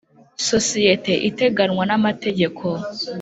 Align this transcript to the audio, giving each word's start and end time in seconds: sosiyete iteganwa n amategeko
sosiyete 0.47 1.13
iteganwa 1.29 1.83
n 1.89 1.91
amategeko 1.97 2.65